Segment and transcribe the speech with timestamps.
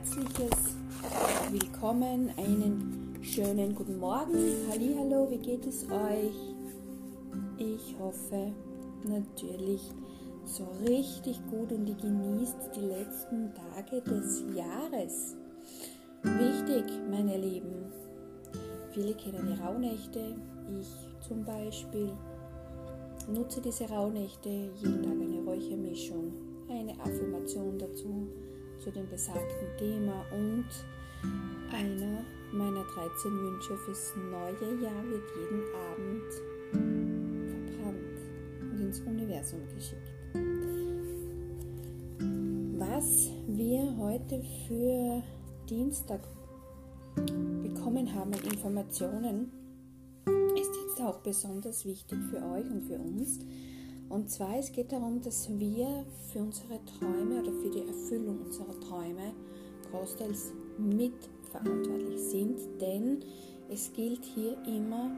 [0.00, 0.76] herzliches
[1.50, 4.56] Willkommen, einen schönen guten Morgen.
[4.70, 6.54] Hallo, wie geht es euch?
[7.58, 8.52] Ich hoffe
[9.06, 9.82] natürlich
[10.46, 15.36] so richtig gut und ihr genießt die letzten Tage des Jahres.
[16.22, 17.92] Wichtig, meine Lieben.
[18.92, 20.34] Viele kennen die Rauhnächte,
[20.80, 22.10] ich zum Beispiel
[23.30, 26.32] nutze diese Rauhnächte jeden Tag eine Räuchermischung,
[26.70, 28.28] eine Affirmation dazu
[28.80, 30.64] zu dem besagten Thema und
[31.70, 35.62] einer meiner 13 Wünsche fürs neue Jahr wird jeden
[35.92, 36.32] Abend
[37.76, 40.10] verbrannt und ins Universum geschickt.
[42.78, 45.22] Was wir heute für
[45.68, 46.26] Dienstag
[47.62, 49.52] bekommen haben an Informationen,
[50.54, 53.40] ist jetzt auch besonders wichtig für euch und für uns
[54.10, 58.78] und zwar, es geht darum, dass wir für unsere Träume oder für die Erfüllung unserer
[58.80, 59.32] Träume
[59.90, 63.20] großteils mitverantwortlich sind, denn
[63.68, 65.12] es gilt hier immer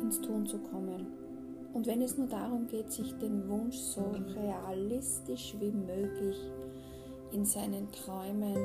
[0.00, 1.06] ins Tun zu kommen.
[1.74, 6.50] Und wenn es nur darum geht, sich den Wunsch so realistisch wie möglich
[7.30, 8.56] in seinen Träumen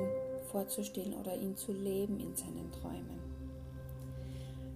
[0.52, 3.33] vorzustellen oder ihn zu leben in seinen Träumen.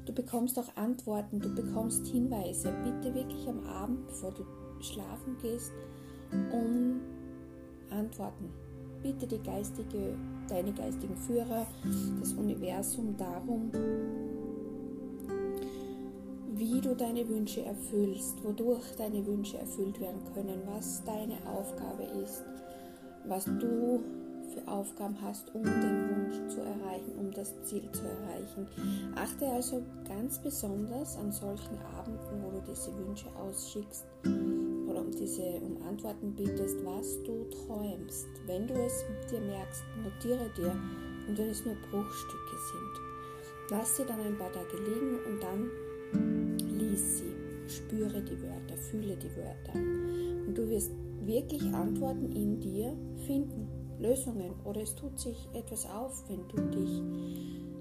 [0.07, 2.73] Du bekommst auch Antworten, du bekommst Hinweise.
[2.81, 4.45] Bitte wirklich am Abend, bevor du
[4.81, 5.73] schlafen gehst,
[6.31, 7.01] um
[7.89, 8.49] Antworten.
[9.03, 11.67] Bitte die geistige, deine geistigen Führer,
[12.21, 13.69] das Universum darum,
[16.55, 22.45] wie du deine Wünsche erfüllst, wodurch deine Wünsche erfüllt werden können, was deine Aufgabe ist,
[23.27, 24.01] was du
[24.57, 28.67] für Aufgaben hast, um den Wunsch zu erreichen, um das Ziel zu erreichen.
[29.15, 35.43] Achte also ganz besonders an solchen Abenden, wo du diese Wünsche ausschickst oder um diese
[35.61, 38.27] um Antworten bittest, was du träumst.
[38.45, 40.75] Wenn du es dir merkst, notiere dir
[41.27, 46.77] und wenn es nur Bruchstücke sind, lass sie dann ein paar Tage liegen und dann
[46.79, 47.33] lies sie.
[47.67, 49.73] Spüre die Wörter, fühle die Wörter.
[49.73, 50.91] Und du wirst
[51.25, 52.95] wirklich Antworten in dir
[53.25, 53.76] finden.
[53.99, 57.01] Lösungen oder es tut sich etwas auf, wenn du dich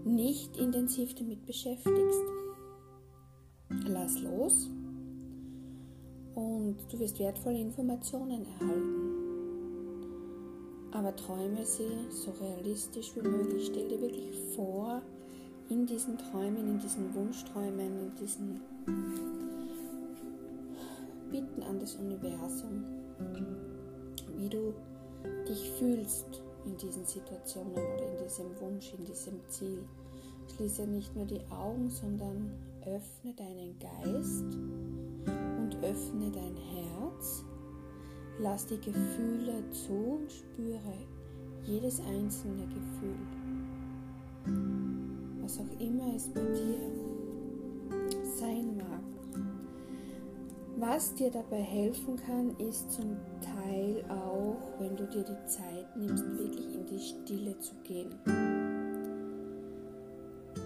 [0.04, 2.22] nicht intensiv damit beschäftigst.
[3.86, 4.70] Lass los
[6.34, 9.06] und du wirst wertvolle Informationen erhalten.
[10.92, 13.66] Aber träume sie so realistisch wie möglich.
[13.66, 15.02] Stell dir wirklich vor,
[15.68, 18.60] in diesen Träumen, in diesen Wunschträumen, in diesen
[21.30, 22.84] Bitten an das Universum,
[24.36, 24.72] wie du
[25.56, 29.84] dich fühlst in diesen Situationen oder in diesem Wunsch, in diesem Ziel.
[30.54, 32.52] Schließe nicht nur die Augen, sondern
[32.84, 34.54] öffne deinen Geist
[35.24, 37.44] und öffne dein Herz.
[38.38, 40.94] Lass die Gefühle zu und spüre
[41.64, 43.16] jedes einzelne Gefühl.
[45.40, 46.78] Was auch immer es bei dir
[48.38, 49.00] sein mag.
[50.78, 53.55] Was dir dabei helfen kann, ist zum Teil
[54.08, 58.10] auch, wenn du dir die Zeit nimmst, wirklich in die Stille zu gehen.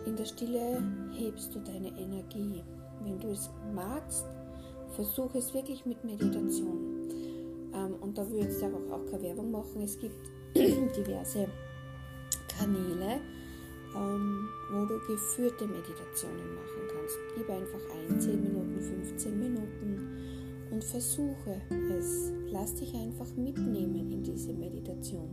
[0.06, 2.62] In der Stille hebst du deine Energie.
[3.03, 4.27] Wenn du es magst,
[4.94, 7.09] versuche es wirklich mit Meditation.
[7.72, 9.83] Ähm, und da würde ich einfach auch keine Werbung machen.
[9.83, 10.16] Es gibt
[10.55, 11.49] diverse
[12.49, 13.21] Kanäle,
[13.97, 17.16] ähm, wo du geführte Meditationen machen kannst.
[17.37, 20.40] Gib einfach ein, 10 Minuten, 15 Minuten
[20.71, 21.61] und versuche
[21.99, 22.33] es.
[22.51, 25.31] Lass dich einfach mitnehmen in diese Meditation.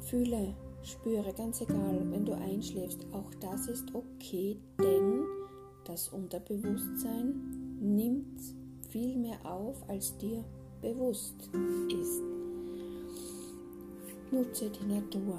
[0.00, 5.24] Fühle, spüre, ganz egal, wenn du einschläfst, auch das ist okay, denn
[5.84, 8.40] das Unterbewusstsein nimmt
[8.90, 10.44] viel mehr auf, als dir
[10.80, 11.50] bewusst
[12.00, 12.22] ist.
[14.30, 15.38] Nutze die Natur,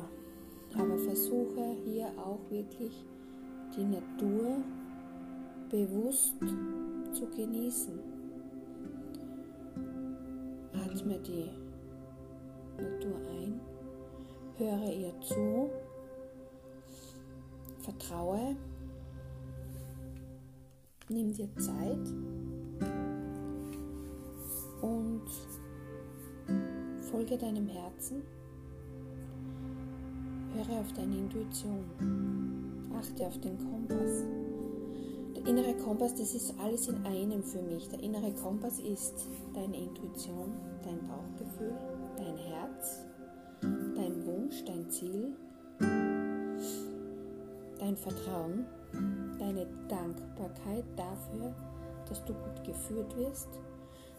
[0.73, 3.05] aber versuche hier auch wirklich
[3.75, 4.57] die Natur
[5.69, 6.35] bewusst
[7.13, 8.16] zu genießen.
[11.07, 11.49] Atme die
[12.81, 13.61] Natur ein,
[14.57, 15.69] höre ihr zu,
[17.79, 18.57] vertraue,
[21.07, 22.13] nimm dir Zeit
[24.81, 25.23] und
[27.09, 28.23] folge deinem Herzen,
[30.55, 31.85] höre auf deine Intuition,
[32.93, 34.25] achte auf den Kompass
[35.47, 37.87] innere Kompass, das ist alles in einem für mich.
[37.87, 40.53] Der innere Kompass ist deine Intuition,
[40.83, 41.73] dein Bauchgefühl,
[42.17, 43.05] dein Herz,
[43.61, 45.33] dein Wunsch, dein Ziel,
[47.79, 48.65] dein Vertrauen,
[49.39, 51.55] deine Dankbarkeit dafür,
[52.09, 53.49] dass du gut geführt wirst,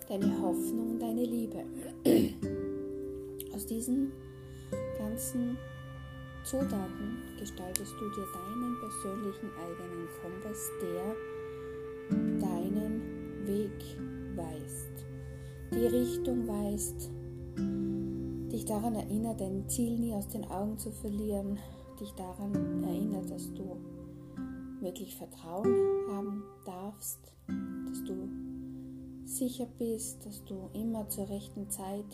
[0.09, 1.63] deine Hoffnung, deine Liebe.
[3.55, 4.13] Aus diesen
[4.97, 5.59] ganzen
[6.45, 11.15] Zutaten gestaltest du dir deinen persönlichen eigenen Kompass, der
[12.41, 13.99] deinen Weg
[14.35, 15.05] weist,
[15.73, 17.11] die Richtung weist,
[18.51, 21.59] dich daran erinnert, dein Ziel nie aus den Augen zu verlieren,
[22.01, 23.77] dich daran erinnert, dass du
[24.81, 25.75] wirklich Vertrauen
[26.11, 27.21] haben darfst,
[27.89, 28.29] dass du
[29.25, 32.07] sicher bist, dass du immer zur rechten Zeit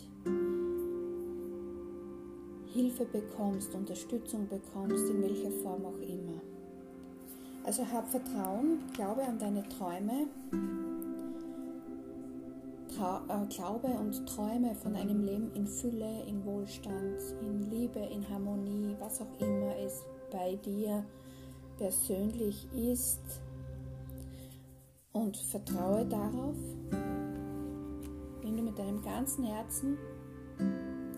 [2.75, 6.41] Hilfe bekommst, Unterstützung bekommst, in welcher Form auch immer.
[7.63, 10.27] Also hab Vertrauen, glaube an deine Träume,
[12.91, 18.97] äh, glaube und träume von einem Leben in Fülle, in Wohlstand, in Liebe, in Harmonie,
[18.99, 21.05] was auch immer es bei dir
[21.77, 23.21] persönlich ist.
[25.13, 26.57] Und vertraue darauf,
[28.41, 29.97] wenn du mit deinem ganzen Herzen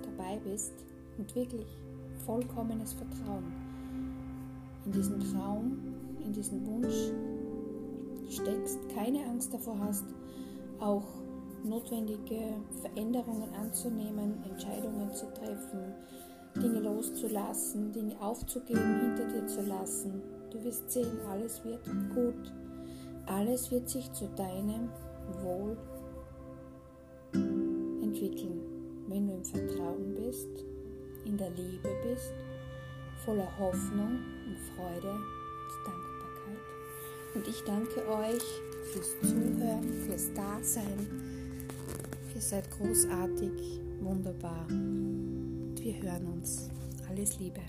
[0.04, 0.74] dabei bist
[1.18, 1.68] und wirklich
[2.25, 3.52] vollkommenes Vertrauen
[4.86, 5.78] in diesen Traum,
[6.24, 7.12] in diesen Wunsch
[8.30, 10.06] steckst, keine Angst davor hast,
[10.80, 11.06] auch
[11.64, 15.94] notwendige Veränderungen anzunehmen, Entscheidungen zu treffen,
[16.56, 20.22] Dinge loszulassen, Dinge aufzugeben, hinter dir zu lassen.
[20.52, 22.54] Du wirst sehen, alles wird gut.
[23.25, 24.90] Alles wird sich zu deinem
[25.44, 25.78] Wohl
[28.02, 28.62] entwickeln,
[29.08, 30.66] wenn du im Vertrauen bist,
[31.28, 32.34] in der Liebe bist,
[33.24, 36.66] voller Hoffnung und Freude und Dankbarkeit.
[37.36, 38.44] Und ich danke euch
[38.92, 41.28] fürs Zuhören, fürs Dasein
[42.38, 44.68] Ihr seid großartig, wunderbar.
[44.70, 46.70] Wir hören uns.
[47.10, 47.62] Alles Liebe.